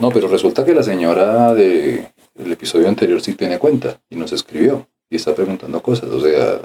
[0.00, 4.32] No, pero resulta que la señora de el episodio anterior sí tiene cuenta y nos
[4.32, 6.10] escribió y está preguntando cosas.
[6.10, 6.60] O sea,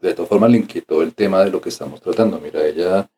[0.00, 2.38] de todas formas le inquietó el tema de lo que estamos tratando.
[2.40, 3.10] Mira, ella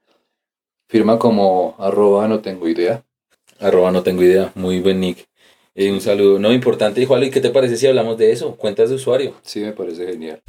[0.88, 3.04] firma como arroba no tengo idea.
[3.60, 4.52] Arroba no tengo idea.
[4.54, 5.28] Muy buen nick.
[5.74, 6.38] Eh, un saludo.
[6.38, 8.56] No, importante, igual, ¿y qué te parece si hablamos de eso?
[8.56, 9.34] Cuentas de usuario.
[9.42, 10.42] Sí, me parece genial.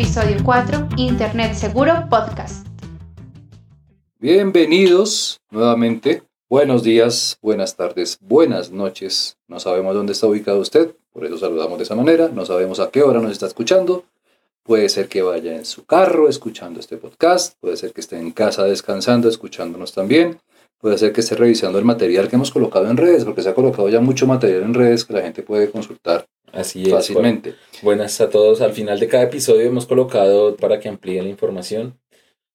[0.00, 2.64] Episodio 4, Internet Seguro Podcast.
[4.20, 6.22] Bienvenidos nuevamente.
[6.48, 9.38] Buenos días, buenas tardes, buenas noches.
[9.48, 12.28] No sabemos dónde está ubicado usted, por eso saludamos de esa manera.
[12.32, 14.04] No sabemos a qué hora nos está escuchando.
[14.62, 18.30] Puede ser que vaya en su carro escuchando este podcast, puede ser que esté en
[18.30, 20.38] casa descansando, escuchándonos también.
[20.80, 23.54] Puede ser que esté revisando el material que hemos colocado en redes, porque se ha
[23.54, 26.90] colocado ya mucho material en redes que la gente puede consultar Así es.
[26.90, 27.54] fácilmente.
[27.82, 28.60] Buenas a todos.
[28.60, 31.98] Al final de cada episodio hemos colocado para que amplíe la información.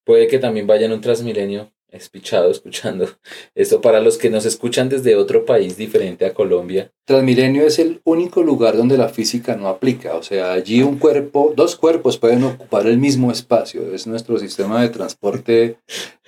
[0.05, 3.07] Puede que también vayan un Transmilenio espichado escuchando
[3.55, 6.91] esto para los que nos escuchan desde otro país diferente a Colombia.
[7.05, 11.53] Transmilenio es el único lugar donde la física no aplica, o sea, allí un cuerpo,
[11.55, 15.77] dos cuerpos pueden ocupar el mismo espacio, es nuestro sistema de transporte.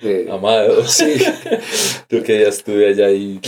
[0.00, 0.84] eh, Amado.
[0.86, 1.14] sí,
[2.08, 3.40] Tú que ya estuve allá y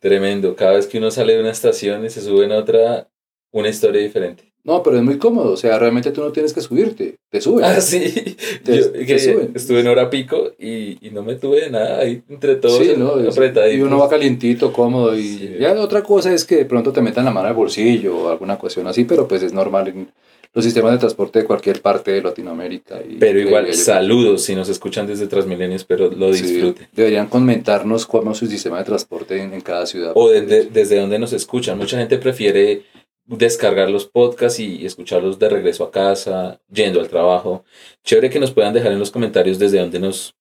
[0.00, 0.54] tremendo.
[0.54, 3.08] Cada vez que uno sale de una estación y se sube en otra,
[3.52, 4.52] una historia diferente.
[4.66, 7.64] No, pero es muy cómodo, o sea, realmente tú no tienes que subirte, te suben.
[7.64, 8.36] Ah, sí.
[8.64, 9.52] Te- Yo te que suben.
[9.54, 12.92] estuve en hora pico y, y no me tuve de nada ahí entre todos Sí,
[12.96, 13.10] ¿no?
[13.12, 13.78] Apretaditos.
[13.78, 15.50] y uno va calientito, cómodo, y Sí.
[15.60, 18.58] ya otra cosa es que de pronto te metan la mano al bolsillo o alguna
[18.58, 20.08] cuestión así, pero pues es normal en
[20.54, 22.98] los sistemas de transporte de cualquier parte de Latinoamérica.
[23.06, 26.88] y Pero igual, saludos si nos escuchan desde Transmilenio, espero lo Sí, disfruten.
[26.92, 30.12] deberían comentarnos cómo es su sistema de transporte en, en cada ciudad.
[30.14, 31.76] O desde, desde donde nos escuchan.
[31.76, 32.84] Mucha gente prefiere
[33.26, 37.64] descargar los podcasts y escucharlos de regreso a casa, yendo al trabajo.
[38.04, 40.34] Chévere que nos puedan dejar en los comentarios desde donde nos...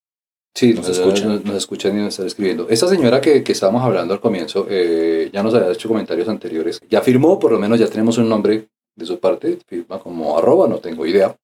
[0.54, 1.14] Sí, Nos nos, escuchan.
[1.16, 1.30] escuchan.
[1.36, 2.68] Nos, nos escuchan y nos están escribiendo.
[2.70, 6.80] Esta señora que, que estábamos hablando al comienzo eh, ya nos había hecho comentarios anteriores.
[6.90, 10.70] Ya firmó, por lo menos ya tenemos un nombre de su parte, firma como arroba,
[10.70, 11.36] no tengo idea.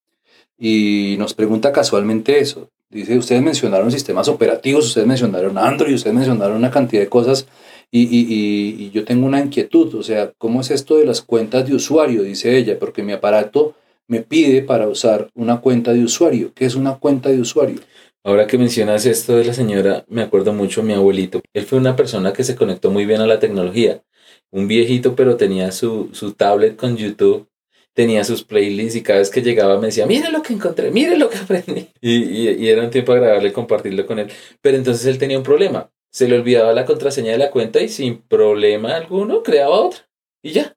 [0.58, 2.70] Y nos pregunta casualmente eso.
[2.90, 7.48] Dice, ustedes mencionaron sistemas operativos, ustedes mencionaron Android, ustedes mencionaron una cantidad de cosas
[7.92, 11.22] y, y, y, y yo tengo una inquietud, o sea, ¿cómo es esto de las
[11.22, 12.24] cuentas de usuario?
[12.24, 13.76] Dice ella, porque mi aparato
[14.08, 16.54] me pide para usar una cuenta de usuario.
[16.54, 17.80] ¿Qué es una cuenta de usuario?
[18.24, 21.42] Ahora que mencionas esto de la señora, me acuerdo mucho de mi abuelito.
[21.54, 24.04] Él fue una persona que se conectó muy bien a la tecnología.
[24.52, 27.48] Un viejito, pero tenía su, su tablet con YouTube,
[27.94, 31.18] tenía sus playlists y cada vez que llegaba me decía, mire lo que encontré, mire
[31.18, 31.88] lo que aprendí.
[32.02, 34.28] Y, y, y era un tiempo agradable compartirlo con él.
[34.62, 35.90] Pero entonces él tenía un problema.
[36.12, 40.10] Se le olvidaba la contraseña de la cuenta y sin problema alguno creaba otra.
[40.44, 40.76] Y ya.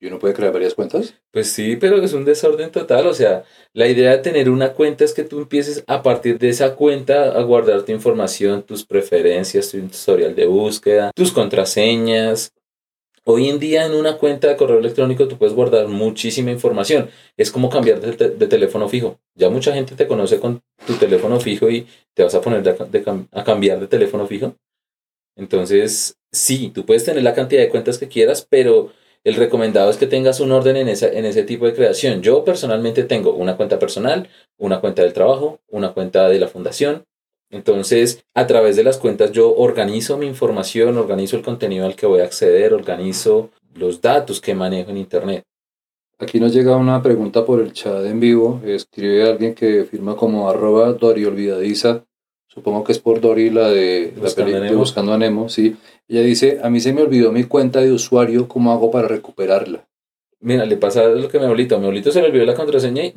[0.00, 1.14] ¿Y uno puede crear varias cuentas?
[1.30, 3.06] Pues sí, pero es un desorden total.
[3.06, 6.48] O sea, la idea de tener una cuenta es que tú empieces a partir de
[6.48, 12.52] esa cuenta a guardar tu información, tus preferencias, tu historial de búsqueda, tus contraseñas.
[13.24, 17.08] Hoy en día en una cuenta de correo electrónico tú puedes guardar muchísima información.
[17.36, 19.20] Es como cambiar de, te- de teléfono fijo.
[19.34, 22.64] Ya mucha gente te conoce con tu teléfono fijo y te vas a poner
[23.30, 24.56] a cambiar de teléfono fijo.
[25.36, 28.92] Entonces, sí, tú puedes tener la cantidad de cuentas que quieras, pero
[29.24, 32.22] el recomendado es que tengas un orden en ese tipo de creación.
[32.22, 34.28] Yo personalmente tengo una cuenta personal,
[34.58, 37.04] una cuenta del trabajo, una cuenta de la fundación.
[37.52, 42.06] Entonces, a través de las cuentas yo organizo mi información, organizo el contenido al que
[42.06, 45.44] voy a acceder, organizo los datos que manejo en Internet.
[46.18, 48.60] Aquí nos llega una pregunta por el chat en vivo.
[48.64, 52.04] Escribe alguien que firma como arroba Dori Olvidadiza.
[52.48, 54.78] Supongo que es por Dory la de, la Buscando peli- a de Nemo.
[54.78, 55.48] Buscando a Nemo.
[55.48, 55.76] Sí.
[56.08, 59.86] Ella dice, a mí se me olvidó mi cuenta de usuario, ¿cómo hago para recuperarla?
[60.40, 61.76] Mira, le pasa lo que a mi abuelito.
[61.76, 63.14] A mi abuelito se le olvidó la contraseña y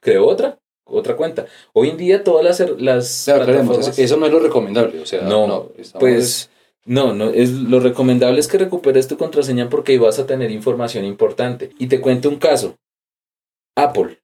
[0.00, 0.58] creó otra,
[0.90, 1.46] otra cuenta.
[1.72, 5.00] Hoy en día todas las, las O sea, aclaremos, plataformas- eso no es lo recomendable.
[5.00, 5.46] O sea, No,
[5.98, 6.50] Pues
[6.84, 10.50] no, no, es lo recomendable es que recuperes tu contraseña porque ahí vas a tener
[10.50, 11.70] información importante.
[11.78, 12.76] Y te cuento un caso.
[13.76, 14.18] Apple,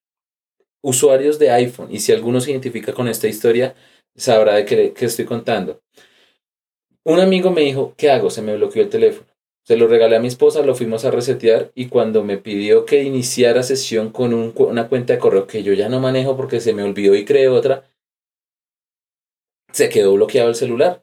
[0.82, 3.74] usuarios de iPhone, y si alguno se identifica con esta historia,
[4.14, 5.80] sabrá de qué, qué estoy contando.
[7.04, 8.30] Un amigo me dijo, ¿qué hago?
[8.30, 9.28] Se me bloqueó el teléfono.
[9.66, 13.02] Se lo regalé a mi esposa, lo fuimos a resetear y cuando me pidió que
[13.02, 16.72] iniciara sesión con un una cuenta de correo que yo ya no manejo porque se
[16.72, 17.82] me olvidó y creé otra,
[19.72, 21.02] se quedó bloqueado el celular.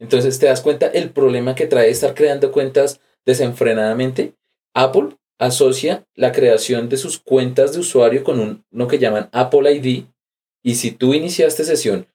[0.00, 4.34] Entonces te das cuenta el problema que trae estar creando cuentas desenfrenadamente.
[4.74, 9.72] Apple asocia la creación de sus cuentas de usuario con un, lo que llaman Apple
[9.72, 10.06] ID.
[10.64, 12.08] Y si tú iniciaste sesión,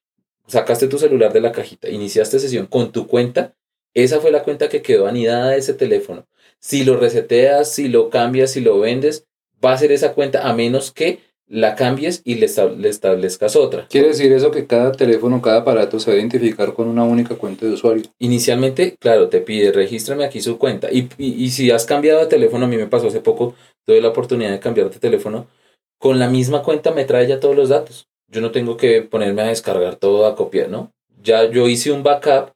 [0.46, 3.56] sacaste tu celular de la cajita, iniciaste sesión con tu cuenta,
[3.94, 6.26] esa fue la cuenta que quedó anidada de ese teléfono.
[6.60, 9.26] si lo reseteas, si lo cambias, si lo vendes,
[9.64, 13.56] va a ser esa cuenta a menos que la cambies y le, estab- le establezcas
[13.56, 13.88] otra.
[13.90, 17.36] Quiere decir eso que cada teléfono, cada aparato se va a identificar con una única
[17.36, 18.04] cuenta de usuario.
[18.20, 20.92] Inicialmente, claro, te pide, regístrame aquí su cuenta.
[20.92, 23.56] Y, y, y si has cambiado de teléfono, a mí me pasó hace poco,
[23.86, 25.48] tuve la oportunidad de cambiar de teléfono,
[25.98, 28.08] con la misma cuenta me trae ya todos los datos.
[28.28, 30.92] Yo no tengo que ponerme a descargar todo, a copiar, ¿no?
[31.24, 32.52] Ya yo hice un backup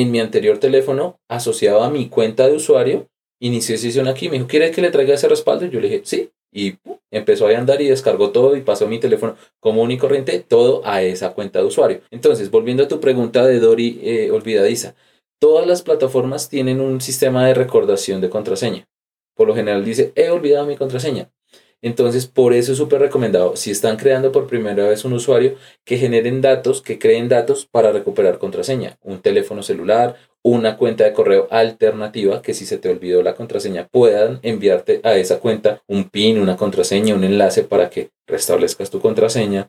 [0.00, 3.08] en mi anterior teléfono asociado a mi cuenta de usuario,
[3.40, 5.66] inicié sesión aquí, me dijo, ¿quiere que le traiga ese respaldo?
[5.66, 6.30] Yo le dije, sí.
[6.52, 6.98] Y ¡pum!
[7.12, 11.02] empezó a andar y descargó todo y pasó mi teléfono común y corriente, todo a
[11.02, 12.00] esa cuenta de usuario.
[12.10, 14.96] Entonces, volviendo a tu pregunta de Dori eh, olvidadiza,
[15.40, 18.88] todas las plataformas tienen un sistema de recordación de contraseña.
[19.36, 21.30] Por lo general dice, he olvidado mi contraseña.
[21.84, 25.98] Entonces, por eso es súper recomendado, si están creando por primera vez un usuario, que
[25.98, 28.96] generen datos, que creen datos para recuperar contraseña.
[29.02, 33.86] Un teléfono celular, una cuenta de correo alternativa, que si se te olvidó la contraseña,
[33.86, 39.00] puedan enviarte a esa cuenta un PIN, una contraseña, un enlace para que restablezcas tu
[39.00, 39.68] contraseña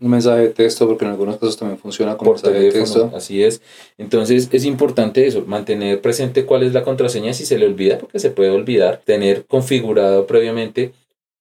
[0.00, 3.02] Un mensaje de texto, porque en algunos casos también funciona como por mensaje de teléfono,
[3.02, 3.16] texto.
[3.16, 3.62] así es.
[3.96, 8.18] Entonces es importante eso, mantener presente cuál es la contraseña si se le olvida, porque
[8.18, 10.92] se puede olvidar, tener configurado previamente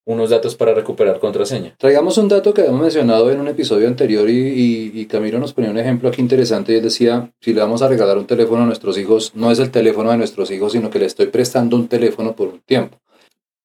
[0.05, 1.75] unos datos para recuperar contraseña.
[1.77, 5.53] Traigamos un dato que habíamos mencionado en un episodio anterior y, y, y Camilo nos
[5.53, 8.63] ponía un ejemplo aquí interesante y él decía, si le vamos a regalar un teléfono
[8.63, 11.75] a nuestros hijos, no es el teléfono de nuestros hijos, sino que le estoy prestando
[11.75, 12.99] un teléfono por un tiempo.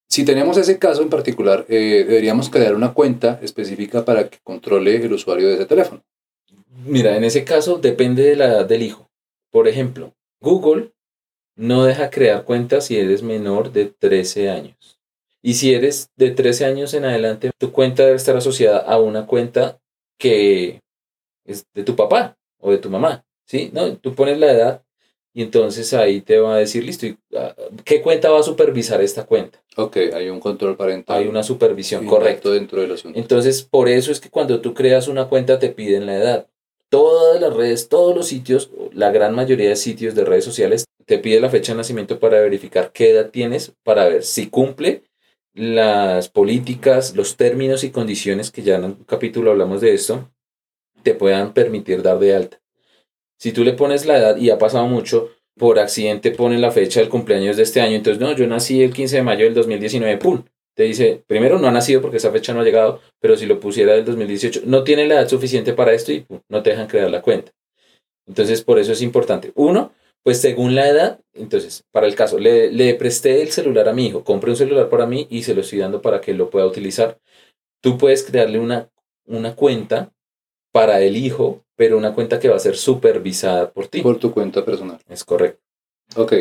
[0.08, 4.96] Si tenemos ese caso en particular, eh, deberíamos crear una cuenta específica para que controle
[4.96, 6.02] el usuario de ese teléfono.
[6.86, 9.10] Mira, en ese caso depende de la edad del hijo.
[9.50, 10.92] Por ejemplo, Google
[11.56, 14.97] no deja crear cuentas si eres menor de 13 años.
[15.48, 19.24] Y si eres de 13 años en adelante, tu cuenta debe estar asociada a una
[19.24, 19.80] cuenta
[20.18, 20.82] que
[21.46, 23.24] es de tu papá o de tu mamá.
[23.46, 23.70] ¿Sí?
[23.72, 24.82] No, tú pones la edad
[25.32, 27.56] y entonces ahí te va a decir, listo, ¿y, ah,
[27.86, 29.58] ¿qué cuenta va a supervisar esta cuenta?
[29.78, 31.16] Ok, hay un control parental.
[31.16, 32.52] Hay una supervisión, correcto.
[32.52, 33.18] dentro del asunto.
[33.18, 36.46] Entonces, por eso es que cuando tú creas una cuenta te piden la edad.
[36.90, 41.18] Todas las redes, todos los sitios, la gran mayoría de sitios de redes sociales, te
[41.18, 45.07] pide la fecha de nacimiento para verificar qué edad tienes, para ver si cumple
[45.58, 50.30] las políticas, los términos y condiciones, que ya en un capítulo hablamos de esto,
[51.02, 52.60] te puedan permitir dar de alta.
[53.38, 57.00] Si tú le pones la edad, y ha pasado mucho, por accidente pone la fecha
[57.00, 60.18] del cumpleaños de este año, entonces no, yo nací el 15 de mayo del 2019,
[60.18, 60.44] ¡pum!
[60.74, 63.58] Te dice, primero no ha nacido porque esa fecha no ha llegado, pero si lo
[63.58, 67.10] pusiera del 2018, no tiene la edad suficiente para esto y no te dejan crear
[67.10, 67.50] la cuenta.
[68.28, 69.50] Entonces, por eso es importante.
[69.56, 69.92] Uno,
[70.22, 74.06] pues según la edad, entonces, para el caso, le, le presté el celular a mi
[74.06, 76.66] hijo, compré un celular para mí y se lo estoy dando para que lo pueda
[76.66, 77.18] utilizar.
[77.80, 78.90] Tú puedes crearle una,
[79.26, 80.12] una cuenta
[80.72, 84.02] para el hijo, pero una cuenta que va a ser supervisada por ti.
[84.02, 84.98] Por tu cuenta personal.
[85.08, 85.62] Es correcto.
[86.16, 86.32] Ok.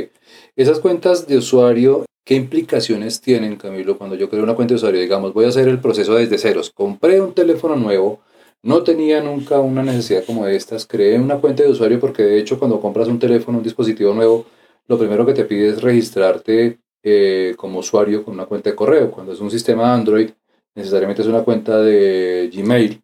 [0.55, 3.97] Esas cuentas de usuario, ¿qué implicaciones tienen, Camilo?
[3.97, 6.71] Cuando yo creo una cuenta de usuario, digamos, voy a hacer el proceso desde ceros.
[6.71, 8.21] Compré un teléfono nuevo,
[8.63, 12.59] no tenía nunca una necesidad como estas, creé una cuenta de usuario porque de hecho
[12.59, 14.45] cuando compras un teléfono, un dispositivo nuevo,
[14.87, 19.11] lo primero que te pide es registrarte eh, como usuario con una cuenta de correo.
[19.11, 20.29] Cuando es un sistema Android,
[20.75, 23.01] necesariamente es una cuenta de Gmail.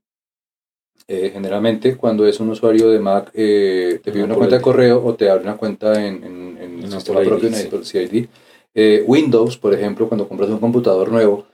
[1.05, 4.61] Eh, generalmente cuando es un usuario de Mac, eh, te pide Una una cuenta de
[4.61, 7.53] correo o te abre una cuenta en, en- en el En sistema propio, ID, en
[7.55, 7.67] sí.
[7.67, 8.27] Apple CID.
[8.73, 11.45] Eh, Windows, por ejemplo, cuando compras un computador nuevo,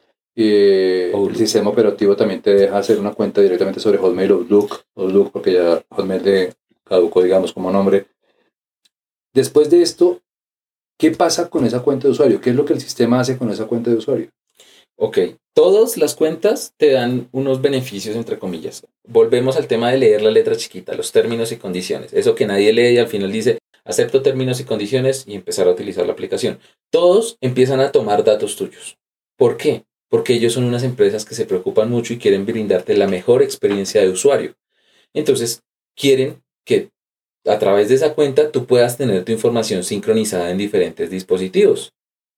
[0.41, 1.37] eh, el Outlook.
[1.37, 5.53] sistema operativo también te deja hacer una cuenta directamente sobre Hotmail o Outlook, Outlook porque
[5.53, 6.53] ya Hotmail de
[6.83, 8.07] caducó, digamos, como nombre.
[9.33, 10.21] Después de esto,
[10.97, 12.41] ¿qué pasa con esa cuenta de usuario?
[12.41, 14.29] ¿Qué es lo que el sistema hace con esa cuenta de usuario?
[14.97, 15.17] Ok,
[15.53, 18.85] todas las cuentas te dan unos beneficios, entre comillas.
[19.07, 22.11] Volvemos al tema de leer la letra chiquita, los términos y condiciones.
[22.11, 25.71] Eso que nadie lee y al final dice, acepto términos y condiciones y empezar a
[25.71, 26.59] utilizar la aplicación.
[26.91, 28.97] Todos empiezan a tomar datos tuyos.
[29.37, 29.85] ¿Por qué?
[30.09, 34.01] Porque ellos son unas empresas que se preocupan mucho y quieren brindarte la mejor experiencia
[34.01, 34.55] de usuario.
[35.13, 35.61] Entonces,
[35.95, 36.89] quieren que
[37.45, 41.93] a través de esa cuenta tú puedas tener tu información sincronizada en diferentes dispositivos.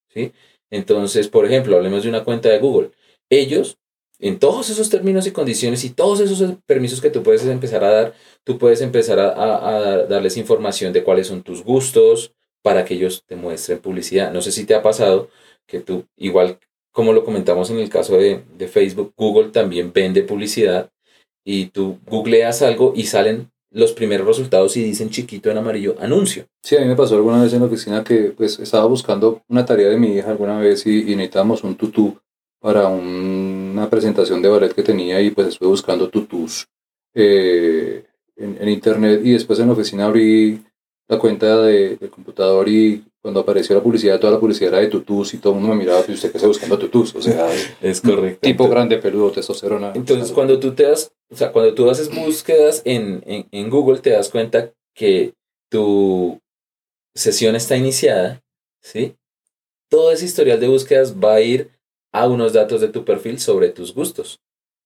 [0.09, 0.33] ¿sí?
[0.69, 2.91] Entonces, por ejemplo, hablemos de una cuenta de Google.
[3.29, 3.77] Ellos,
[4.19, 7.91] en todos esos términos y condiciones y todos esos permisos que tú puedes empezar a
[7.91, 8.13] dar,
[8.43, 12.93] tú puedes empezar a, a- a darles información de cuáles son tus gustos para que
[12.95, 14.31] ellos te muestren publicidad.
[14.31, 15.29] No sé si te ha pasado
[15.67, 16.59] que tú, igual
[16.91, 20.89] como lo comentamos en el caso de, de Facebook, Google también vende publicidad
[21.45, 26.45] y tú googleas algo y salen los primeros resultados y dicen chiquito en amarillo anuncio.
[26.61, 29.65] Sí, a mí me pasó alguna vez en la oficina que pues estaba buscando una
[29.65, 32.17] tarea de mi hija alguna vez y, y necesitábamos un tutú
[32.59, 36.67] para un- una presentación de ballet que tenía y pues estuve buscando tutús
[37.13, 38.03] eh,
[38.35, 40.61] en, en internet y después en la oficina abrí
[41.07, 44.87] la cuenta de- del computador y cuando apareció la publicidad, toda la publicidad era de
[44.87, 47.47] tutús y todo el mundo me miraba, y usted qué está buscando tutús, o sea,
[47.81, 48.39] Es correcto.
[48.41, 49.93] tipo grande, peludo, testosterona.
[49.93, 53.99] Entonces, cuando tú te das, o sea, cuando tú haces búsquedas en, en, en Google,
[53.99, 55.33] te das cuenta que
[55.69, 56.39] tu
[57.15, 58.41] sesión está iniciada,
[58.81, 59.15] ¿sí?
[59.89, 61.69] Todo ese historial de búsquedas va a ir
[62.11, 64.39] a unos datos de tu perfil sobre tus gustos.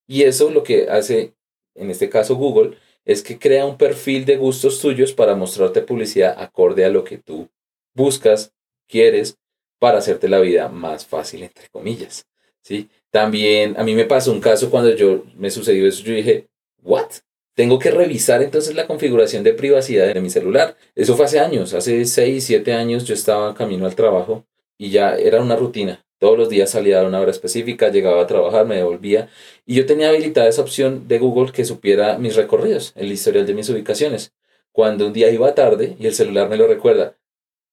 [0.07, 1.33] Y eso lo que hace,
[1.75, 6.35] en este caso Google, es que crea un perfil de gustos tuyos para mostrarte publicidad
[6.37, 7.49] acorde a lo que tú
[7.95, 8.53] buscas,
[8.87, 9.37] quieres,
[9.79, 12.27] para hacerte la vida más fácil, entre comillas,
[12.61, 12.89] ¿sí?
[13.09, 16.47] También a mí me pasó un caso cuando yo me sucedió eso, yo dije,
[16.83, 17.09] ¿what?
[17.55, 20.75] Tengo que revisar entonces la configuración de privacidad de mi celular.
[20.93, 24.45] Eso fue hace años, hace 6, 7 años yo estaba camino al trabajo
[24.77, 26.05] y ya era una rutina.
[26.19, 29.29] Todos los días salía a una hora específica, llegaba a trabajar, me devolvía
[29.65, 33.53] y yo tenía habilitada esa opción de Google que supiera mis recorridos, el historial de
[33.53, 34.33] mis ubicaciones.
[34.73, 37.15] Cuando un día iba tarde y el celular me lo recuerda,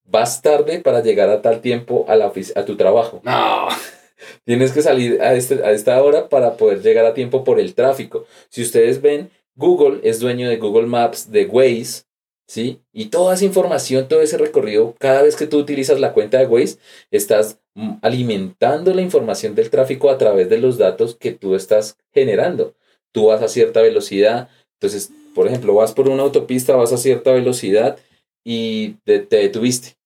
[0.04, 3.20] vas tarde para llegar a tal tiempo a, la a tu trabajo.
[3.24, 3.68] No,
[4.44, 7.74] Tienes que salir a, este- a esta hora para poder llegar a tiempo por el
[7.74, 8.24] tráfico.
[8.48, 12.04] Si ustedes ven, Google es dueño de Google Maps, de Waze,
[12.46, 12.80] ¿sí?
[12.92, 16.46] Y toda esa información, todo ese recorrido, cada vez que tú utilizas la cuenta de
[16.46, 16.78] Waze,
[17.10, 21.96] estás mm, alimentando la información del tráfico a través de los datos que tú estás
[22.12, 22.74] generando.
[23.12, 27.32] Tú vas a cierta velocidad, entonces, por ejemplo, vas por una autopista, vas a cierta
[27.32, 27.98] velocidad
[28.44, 29.96] y te, te detuviste.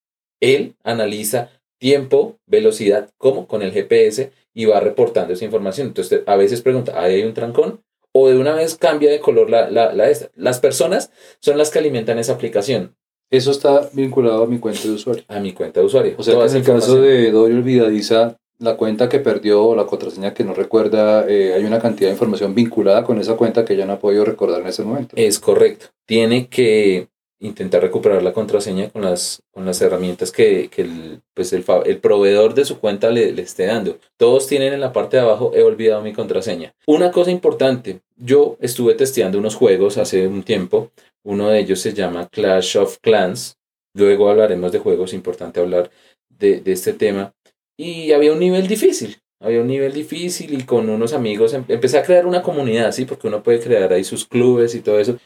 [0.40, 5.88] Él analiza tiempo, velocidad, como con el GPS y va reportando esa información.
[5.88, 7.82] Entonces, a veces pregunta, ¿ahí hay un trancón?
[8.12, 10.30] O de una vez cambia de color la, la, la esta.
[10.34, 12.96] Las personas son las que alimentan esa aplicación
[13.30, 15.24] eso está vinculado a mi cuenta de usuario.
[15.28, 16.14] a mi cuenta de usuario.
[16.16, 19.86] O sea, que en el caso de Dory Olvidadiza, la cuenta que perdió o la
[19.86, 23.76] contraseña que no recuerda, eh, hay una cantidad de información vinculada con esa cuenta que
[23.76, 25.16] ya no ha podido recordar en ese momento.
[25.16, 25.86] Es correcto.
[26.06, 31.52] Tiene que intentar recuperar la contraseña con las, con las herramientas que, que el, pues
[31.52, 33.98] el, el proveedor de su cuenta le, le esté dando.
[34.16, 36.72] Todos tienen en la parte de abajo, he olvidado mi contraseña.
[36.86, 40.92] Una cosa importante, yo estuve testeando unos juegos hace un tiempo.
[41.24, 43.58] Uno de ellos se llama Clash of Clans.
[43.94, 45.90] Luego hablaremos de juegos, importante hablar
[46.28, 47.34] de, de este tema.
[47.76, 49.18] Y había un nivel difícil.
[49.38, 53.04] Había un nivel difícil y con unos amigos em- empecé a crear una comunidad, ¿sí?
[53.04, 55.18] Porque uno puede crear ahí sus clubes y todo eso.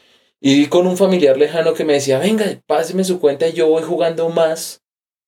[0.43, 3.83] Y con un familiar lejano que me decía, venga, páseme su cuenta y yo voy
[3.83, 4.81] jugando más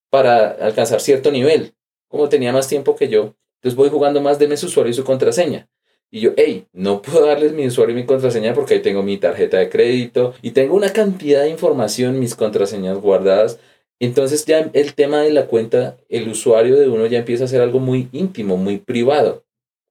[0.09, 1.75] para alcanzar cierto nivel.
[2.07, 5.03] Como tenía más tiempo que yo, entonces voy jugando más, deme su usuario y su
[5.03, 5.69] contraseña.
[6.09, 9.17] Y yo, hey, no puedo darles mi usuario y mi contraseña porque ahí tengo mi
[9.17, 13.59] tarjeta de crédito y tengo una cantidad de información, mis contraseñas guardadas.
[13.99, 17.61] Entonces ya el tema de la cuenta, el usuario de uno ya empieza a ser
[17.61, 19.43] algo muy íntimo, muy privado.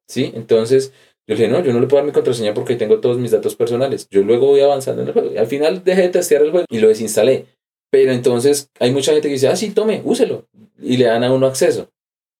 [0.09, 0.33] ¿Sí?
[0.35, 0.93] Entonces
[1.33, 3.31] yo le dije, no, yo no le puedo dar mi contraseña porque tengo todos mis
[3.31, 4.07] datos personales.
[4.11, 5.33] Yo luego voy avanzando en el juego.
[5.33, 7.47] Y al final dejé de testear el juego y lo desinstalé.
[7.91, 10.47] Pero entonces hay mucha gente que dice, ah, sí, tome, úselo.
[10.81, 11.89] Y le dan a uno acceso.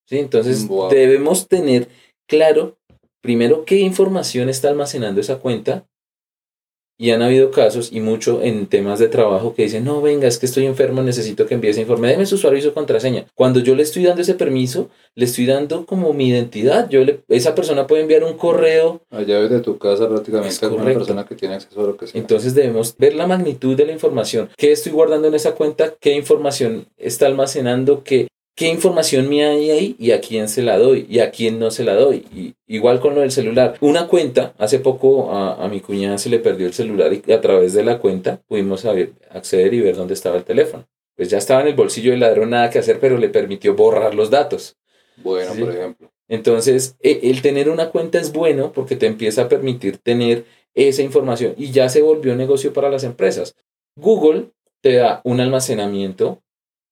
[0.09, 0.17] ¿Sí?
[0.19, 0.89] Entonces Wow.
[0.89, 1.87] debemos tener
[2.27, 2.77] claro,
[3.21, 5.85] primero, qué información está almacenando esa cuenta.
[6.97, 10.37] Y han habido casos, y mucho en temas de trabajo, que dicen, no, venga, es
[10.37, 13.25] que estoy enfermo, necesito que envíe ese informe, déme su usuario y su contraseña.
[13.33, 16.89] Cuando yo le estoy dando ese permiso, le estoy dando como mi identidad.
[16.89, 20.69] Yo le, esa persona puede enviar un correo Allá desde tu casa prácticamente Es a
[20.69, 22.19] una persona que tiene acceso a lo que sea.
[22.19, 24.49] Entonces debemos ver la magnitud de la información.
[24.57, 25.93] ¿Qué estoy guardando en esa cuenta?
[25.99, 28.03] ¿Qué información está almacenando?
[28.03, 29.95] ¿Qué, qué información mía hay ahí?
[29.99, 31.05] ¿Y a quién se la doy?
[31.09, 32.25] ¿Y a quién no se la doy?
[32.35, 33.75] Y, igual con lo del celular.
[33.81, 37.41] Una cuenta, hace poco a, a mi cuñada se le perdió el celular y a
[37.41, 40.85] través de la cuenta pudimos saber- acceder y ver dónde estaba el teléfono.
[41.15, 44.15] Pues ya estaba en el bolsillo del ladrón, nada que hacer, pero le permitió borrar
[44.15, 44.77] los datos.
[45.17, 45.59] Bueno, Sí.
[45.61, 46.11] por ejemplo.
[46.27, 51.03] Entonces, e- el tener una cuenta es bueno porque te empieza a permitir tener esa
[51.03, 53.55] información y ya se volvió negocio para las empresas.
[53.95, 54.45] Google
[54.81, 56.41] te da un almacenamiento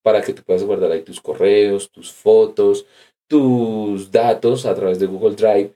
[0.02, 2.86] para que tú puedas guardar ahí tus correos, tus fotos,
[3.28, 5.72] tus datos a través de Google Drive.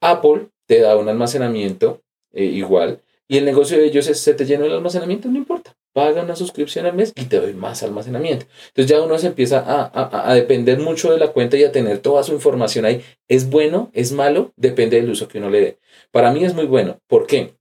[0.00, 2.02] Apple te da un almacenamiento
[2.32, 5.76] eh, igual y el negocio de ellos es se te llena el almacenamiento, no importa.
[5.92, 8.46] Paga una suscripción al mes y te doy más almacenamiento.
[8.68, 11.72] Entonces ya uno se empieza a, a- a depender mucho de la cuenta y a
[11.72, 13.02] tener toda su información ahí.
[13.28, 13.90] ¿Es bueno?
[13.94, 14.52] ¿Es malo?
[14.56, 15.78] Depende del uso que uno le dé.
[16.12, 16.98] Para mí es muy bueno.
[17.08, 17.54] ¿Por qué?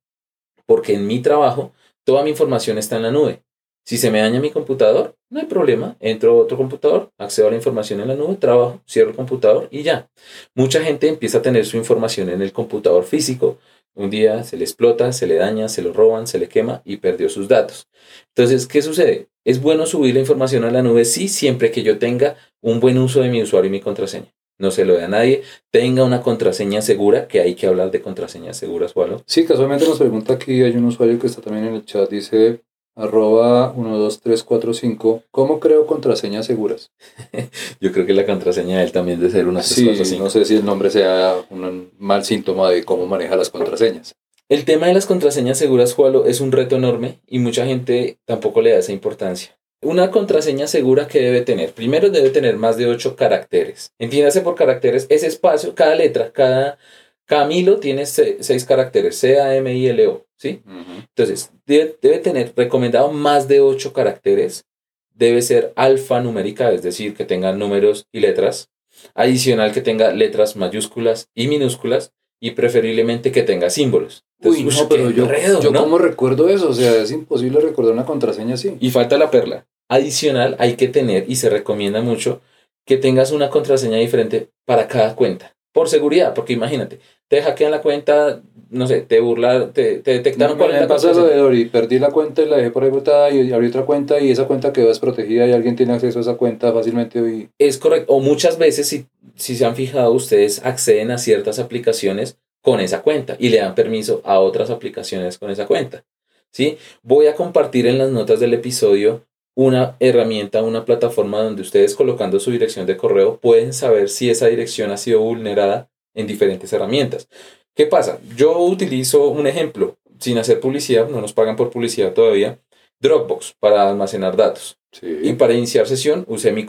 [0.68, 3.45] Porque en mi trabajo toda mi información está en la nube.
[3.86, 5.96] Si se me daña mi computador, no hay problema.
[6.00, 9.68] Entro a otro computador, accedo a la información en la nube, trabajo, cierro el computador
[9.70, 10.10] y ya.
[10.56, 13.60] Mucha gente empieza a tener su información en el computador físico.
[13.94, 16.98] Un día se le explota, se le daña, se lo roban, se le quema y
[16.98, 17.88] perdió sus datos.
[18.36, 19.28] Entonces, ¿qué sucede?
[19.46, 22.98] Es bueno subir la información a la nube, sí, siempre que yo tenga un buen
[22.98, 24.34] uso de mi usuario y mi contraseña.
[24.58, 25.44] No se lo dé a nadie.
[25.70, 29.22] Tenga una contraseña segura, que hay que hablar de contraseñas seguras o algo.
[29.28, 32.62] Sí, casualmente nos pregunta aquí, hay un usuario que está también en el chat, dice,
[32.96, 35.24] arroba 12345.
[35.32, 36.92] ¿Cómo creo contraseñas seguras?
[37.80, 40.56] Yo creo que la contraseña de él también debe ser una Sí, no sé si
[40.56, 44.16] el nombre sea un mal síntoma de cómo maneja las contraseñas.
[44.48, 48.62] El tema de las contraseñas seguras, Jualo, es un reto enorme y mucha gente tampoco
[48.62, 49.58] le da esa importancia.
[49.82, 53.92] Una contraseña segura que debe tener, primero debe tener más de 8 caracteres.
[54.00, 56.78] Entiéndase por caracteres ese espacio, cada letra, cada
[57.26, 60.62] Camilo tiene 6 caracteres, C, A, M, I, L, O, ¿sí?
[60.66, 64.66] Entonces, debe, debe, tener recomendado más de 8 caracteres,
[65.14, 68.70] debe ser alfanumérica, es decir, que tenga números y letras,
[69.14, 74.24] adicional que tenga letras mayúsculas y minúsculas, y preferiblemente que tenga símbolos.
[74.44, 75.28] Uy, no, pero yo,
[75.62, 76.70] yo ¿cómo recuerdo eso?
[76.70, 78.78] O sea, es imposible recordar una contraseña así.
[78.80, 79.66] Y falta la perla.
[79.90, 82.42] Adicional, hay que tener, y se recomienda mucho,
[82.86, 85.55] que tengas una contraseña diferente para cada cuenta.
[85.76, 90.58] Por seguridad, porque imagínate, te hackean la cuenta, no sé, te burlan, te, te detectaron
[90.58, 93.30] no, me pasa lo de Dori, perdí la cuenta y la dejé por ahí botada
[93.30, 96.36] y abrí otra cuenta y esa cuenta quedó desprotegida y alguien tiene acceso a esa
[96.36, 97.50] cuenta fácilmente hoy.
[97.60, 102.38] Es correcto, o muchas veces, si, si se han fijado, ustedes acceden a ciertas aplicaciones
[102.62, 106.06] con esa cuenta y le dan permiso a otras aplicaciones con esa cuenta.
[106.52, 106.78] ¿sí?
[107.04, 109.26] Voy a compartir en las notas del episodio
[109.56, 114.48] una herramienta, una plataforma donde ustedes colocando su dirección de correo pueden saber si esa
[114.48, 117.28] dirección ha sido vulnerada en diferentes herramientas.
[117.74, 118.20] ¿Qué pasa?
[118.36, 122.60] Yo utilizo un ejemplo, sin hacer publicidad, no nos pagan por publicidad todavía,
[123.00, 124.78] Dropbox para almacenar datos.
[125.02, 126.66] Y para iniciar sesión usé mi,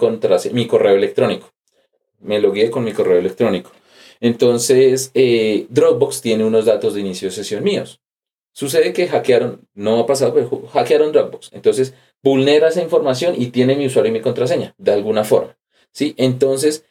[0.53, 1.53] mi correo electrónico.
[2.21, 3.71] Me logué con mi correo electrónico.
[4.21, 8.01] Entonces, eh, Dropbox tiene unos datos de inicio de sesión míos.
[8.53, 11.51] Sucede que hackearon, no ha pasado, pero hackearon Dropbox.
[11.53, 11.95] Entonces,
[12.27, 15.57] vulnera esa información y tiene mi usuario y mi contraseña, de alguna forma.
[15.93, 16.13] ¿sí?
[16.17, 16.85] Entonces,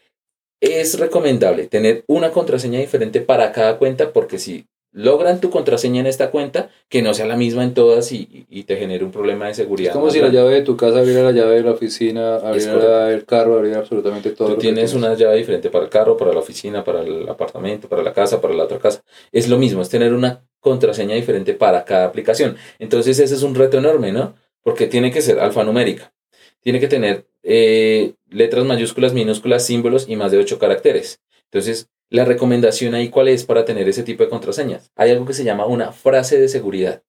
[0.61, 6.07] es recomendable tener una contraseña diferente para cada cuenta porque si logran tu contraseña en
[6.07, 9.47] esta cuenta, que no sea la misma en todas y, y te genere un problema
[9.47, 9.91] de seguridad.
[9.91, 13.11] Es como si la llave de tu casa abriera la llave de la oficina, abriera
[13.11, 14.53] el carro, abriera absolutamente todo.
[14.53, 18.03] Tú tienes, una llave diferente para el carro, para la oficina, para el apartamento, para
[18.03, 19.03] la casa, para la otra casa.
[19.33, 22.55] Es lo mismo, es tener una contraseña diferente para cada aplicación.
[22.79, 24.44] Entonces ese es un reto enorme, ¿no?
[24.65, 26.11] Porque tiene que ser alfanumérica.
[26.61, 31.21] Tiene que tener eh, letras mayúsculas, minúsculas, símbolos y más de ocho caracteres.
[31.43, 34.91] Entonces, la recomendación ahí cuál es para tener ese tipo de contraseñas.
[34.95, 37.03] Hay algo que se llama una frase de seguridad.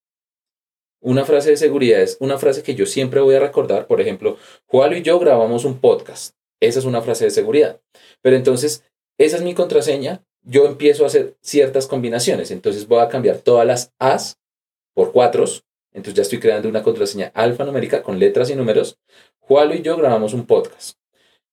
[1.01, 3.87] Una frase de seguridad es una frase que yo siempre voy a recordar.
[3.87, 6.35] Por ejemplo, Juan y yo grabamos un podcast.
[6.61, 7.81] Esa es una frase de seguridad.
[8.21, 8.85] Pero entonces,
[9.17, 10.23] esa es mi contraseña.
[10.43, 12.51] Yo empiezo a hacer ciertas combinaciones.
[12.51, 14.39] Entonces voy a cambiar todas las As
[14.95, 15.66] por cuatros.
[15.97, 18.99] Entonces ya estoy creando una contraseña alfanumérica con letras y números.
[19.41, 20.99] Juan y yo grabamos un podcast.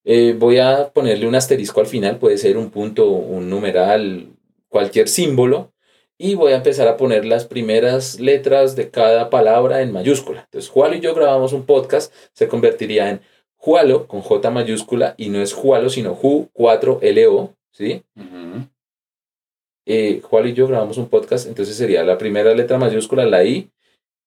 [0.04, 4.28] Eh, voy a ponerle un asterisco al final, puede ser un punto, un numeral,
[4.68, 5.72] cualquier símbolo,
[6.18, 10.42] y voy a empezar a poner las primeras letras de cada palabra en mayúscula.
[10.42, 13.22] Entonces, Jualo y yo grabamos un podcast, se convertiría en
[13.56, 18.02] Jualo con J mayúscula y no es Jualo, sino Ju4LO, ¿sí?
[19.86, 23.70] Eh, Jualo y yo grabamos un podcast, entonces sería la primera letra mayúscula, la I,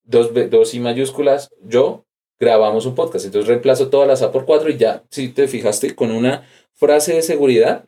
[0.07, 2.05] dos, dos I mayúsculas, yo,
[2.39, 3.25] grabamos un podcast.
[3.25, 7.13] Entonces reemplazo todas las A por 4 y ya, si te fijaste, con una frase
[7.13, 7.85] de seguridad,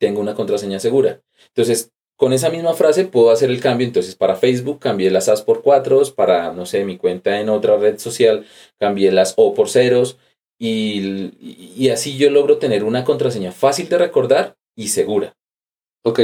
[0.00, 1.20] tengo una contraseña segura.
[1.48, 3.86] Entonces, con esa misma frase puedo hacer el cambio.
[3.86, 7.76] Entonces, para Facebook cambié las A por 4, para, no sé, mi cuenta en otra
[7.76, 8.46] red social
[8.78, 10.18] cambié las O por ceros.
[10.60, 11.32] Y,
[11.76, 15.36] y así yo logro tener una contraseña fácil de recordar y segura.
[16.04, 16.20] Ok,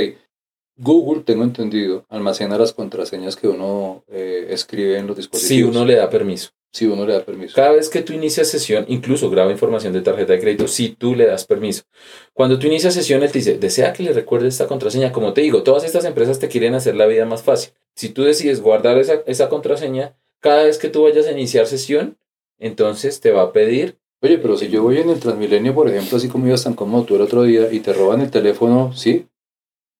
[0.76, 5.72] Google, tengo entendido, almacena las contraseñas que uno eh, escribe en los dispositivos.
[5.72, 6.50] Si uno le da permiso.
[6.72, 7.54] Si uno le da permiso.
[7.54, 11.14] Cada vez que tú inicias sesión, incluso graba información de tarjeta de crédito, si tú
[11.14, 11.84] le das permiso.
[12.32, 15.12] Cuando tú inicias sesión, él te dice, desea que le recuerde esta contraseña.
[15.12, 17.72] Como te digo, todas estas empresas te quieren hacer la vida más fácil.
[17.94, 22.18] Si tú decides guardar esa, esa contraseña, cada vez que tú vayas a iniciar sesión,
[22.58, 26.16] entonces te va a pedir Oye, pero si yo voy en el Transmilenio, por ejemplo,
[26.16, 29.26] así como ibas tan cómodo tú el otro día y te roban el teléfono, sí,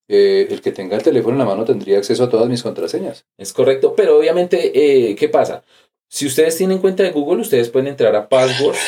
[0.08, 3.24] eh, el que tenga el teléfono en la mano tendría acceso a todas mis contraseñas.
[3.38, 5.62] Es correcto, pero obviamente, eh, ¿qué pasa?
[6.08, 8.78] Si ustedes tienen cuenta de Google, ustedes pueden entrar a Passwords.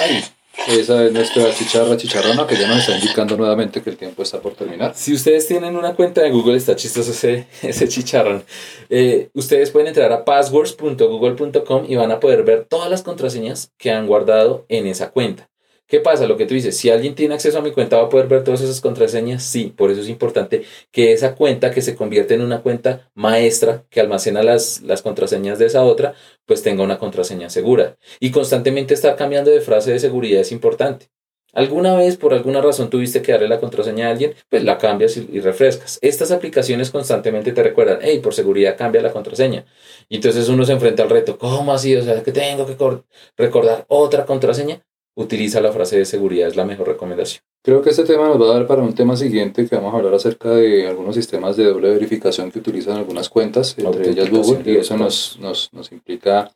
[0.00, 0.24] Ahí.
[0.68, 4.40] Esa es nuestra chicharra chicharrona que ya nos está indicando nuevamente que el tiempo está
[4.40, 4.92] por terminar.
[4.94, 8.44] Si ustedes tienen una cuenta de Google, está chistoso ese, ese chicharrón.
[8.88, 13.90] Eh, ustedes pueden entrar a passwords.google.com y van a poder ver todas las contraseñas que
[13.90, 15.50] han guardado en esa cuenta.
[15.86, 16.26] ¿Qué pasa?
[16.26, 18.42] Lo que tú dices, si alguien tiene acceso a mi cuenta, ¿va a poder ver
[18.42, 19.42] todas esas contraseñas?
[19.44, 23.84] Sí, por eso es importante que esa cuenta que se convierte en una cuenta maestra
[23.90, 26.14] que almacena las, las contraseñas de esa otra,
[26.46, 27.96] pues tenga una contraseña segura.
[28.18, 31.10] Y constantemente estar cambiando de frase de seguridad es importante.
[31.52, 35.16] alguna vez por alguna razón tuviste que darle la contraseña a alguien, pues la cambias
[35.18, 35.98] y, refrescas.
[36.02, 39.64] Estas aplicaciones constantemente te recuerdan, hey, por seguridad cambia la contraseña.
[40.08, 41.94] Y entonces uno se enfrenta al reto, ¿cómo así?
[41.94, 43.04] O sea, que tengo que cor-
[43.36, 44.82] recordar otra contraseña.
[45.16, 47.42] Utiliza la frase de seguridad, es la mejor recomendación.
[47.62, 49.96] Creo que este tema nos va a dar para un tema siguiente que vamos a
[49.96, 54.70] hablar acerca de algunos sistemas de doble verificación que utilizan algunas cuentas, entre ellas Google,
[54.70, 56.50] y eso nos, nos, nos implica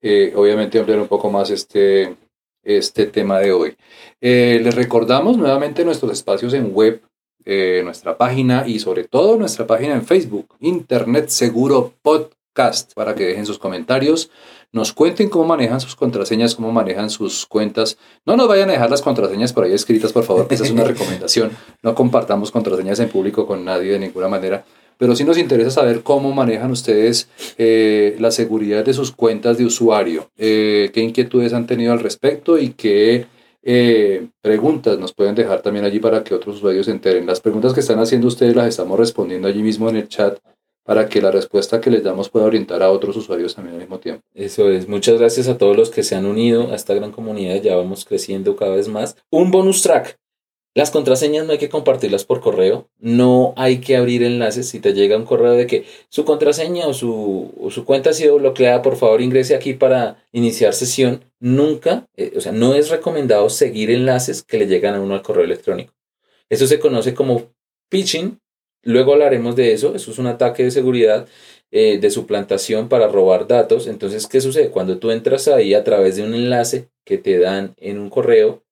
[0.00, 2.16] eh, obviamente ampliar un poco más este,
[2.62, 3.76] este tema de hoy.
[4.20, 7.02] Eh, les recordamos nuevamente nuestros espacios en web,
[7.44, 13.26] eh, nuestra página y sobre todo nuestra página en Facebook, Internet Seguro Podcast, para que
[13.26, 14.30] dejen sus comentarios,
[14.72, 17.96] nos cuenten cómo manejan sus contraseñas, cómo manejan sus cuentas.
[18.26, 20.70] No nos vayan a dejar las contraseñas por ahí escritas, por favor, que esa es
[20.70, 21.52] una recomendación.
[21.82, 24.64] No compartamos contraseñas en público con nadie de ninguna manera.
[24.98, 29.64] Pero sí nos interesa saber cómo manejan ustedes eh, la seguridad de sus cuentas de
[29.64, 33.26] usuario, eh, qué inquietudes han tenido al respecto y qué
[33.62, 37.26] eh, preguntas nos pueden dejar también allí para que otros usuarios se enteren.
[37.26, 40.38] Las preguntas que están haciendo ustedes las estamos respondiendo allí mismo en el chat
[40.88, 43.98] para que la respuesta que les damos pueda orientar a otros usuarios también al mismo
[43.98, 44.22] tiempo.
[44.34, 44.88] Eso es.
[44.88, 47.60] Muchas gracias a todos los que se han unido a esta gran comunidad.
[47.60, 49.14] Ya vamos creciendo cada vez más.
[49.28, 50.18] Un bonus track.
[50.74, 52.88] Las contraseñas no hay que compartirlas por correo.
[52.98, 54.66] No hay que abrir enlaces.
[54.70, 58.38] Si te llega un correo de que su contraseña o su, su cuenta ha sido
[58.38, 61.22] bloqueada, por favor ingrese aquí para iniciar sesión.
[61.38, 65.22] Nunca, eh, o sea, no es recomendado seguir enlaces que le llegan a uno al
[65.22, 65.92] correo electrónico.
[66.48, 67.52] Eso se conoce como
[67.90, 68.40] phishing.
[68.88, 69.94] Luego hablaremos de eso.
[69.94, 71.28] Eso es un ataque de seguridad
[71.70, 73.86] eh, de suplantación para robar datos.
[73.86, 74.70] Entonces, ¿qué sucede?
[74.70, 78.62] Cuando tú entras ahí a través de un enlace que te dan en un correo,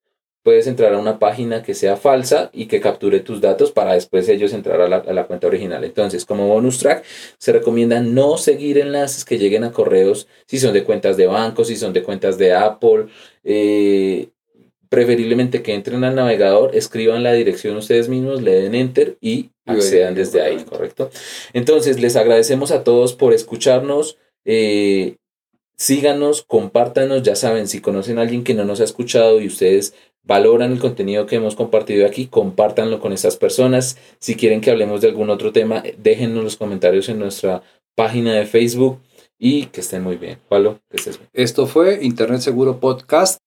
[0.43, 4.29] puedes entrar a una página que sea falsa y que capture tus datos para después
[4.29, 5.85] ellos entrar a la, a la cuenta original.
[5.85, 7.05] Entonces, como bonus track,
[7.39, 11.65] se recomienda no seguir enlaces que lleguen a correos si son de cuentas de banco,
[11.65, 13.07] si son de cuentas de Apple.
[13.45, 14.29] eh,
[14.89, 20.15] preferiblemente que entren al navegador, escriban la dirección ustedes mismos, le den enter y accedan
[20.15, 20.59] desde ahí.
[20.65, 21.11] ¿correcto?
[21.53, 24.19] Entonces, les agradecemos a todos por escucharnos.
[24.45, 25.17] eh,
[25.77, 29.95] síganos, compártanos, ya saben, si conocen a alguien que no nos ha escuchado y ustedes
[30.23, 33.97] valoran el contenido que hemos compartido aquí, compártanlo con esas personas.
[34.19, 37.63] Si quieren que hablemos de algún otro tema, déjennos los comentarios en nuestra
[37.95, 39.01] página de Facebook
[39.39, 40.39] y que estén muy bien.
[40.49, 41.31] Pablo, que estés bien.
[41.33, 43.39] Esto fue Internet Seguro Podcast.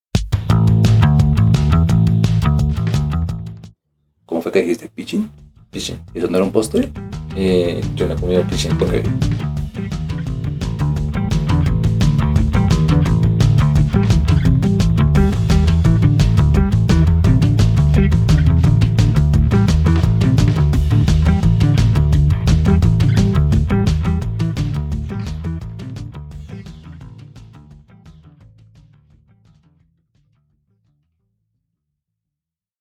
[4.40, 4.88] ¿Cómo fue que dijiste?
[4.88, 5.30] ¿Pitching?
[5.70, 6.00] Pichín.
[6.14, 6.90] ¿Eso no era un postre?
[7.36, 8.42] Eh, yo no he comido
[8.80, 9.04] porque